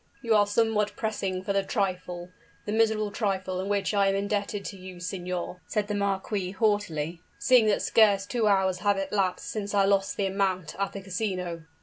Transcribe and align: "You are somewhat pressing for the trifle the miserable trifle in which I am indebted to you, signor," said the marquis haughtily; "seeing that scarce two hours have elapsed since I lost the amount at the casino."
"You 0.23 0.33
are 0.33 0.47
somewhat 0.47 0.95
pressing 0.95 1.43
for 1.43 1.53
the 1.53 1.61
trifle 1.61 2.31
the 2.65 2.71
miserable 2.71 3.11
trifle 3.11 3.61
in 3.61 3.69
which 3.69 3.93
I 3.93 4.07
am 4.07 4.15
indebted 4.15 4.65
to 4.65 4.75
you, 4.75 4.99
signor," 4.99 5.61
said 5.67 5.87
the 5.87 5.93
marquis 5.93 6.53
haughtily; 6.53 7.21
"seeing 7.37 7.67
that 7.67 7.83
scarce 7.83 8.25
two 8.25 8.47
hours 8.47 8.79
have 8.79 8.97
elapsed 8.97 9.47
since 9.47 9.75
I 9.75 9.85
lost 9.85 10.17
the 10.17 10.25
amount 10.25 10.73
at 10.79 10.93
the 10.93 11.01
casino." 11.03 11.65